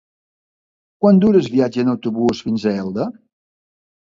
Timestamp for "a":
2.67-2.75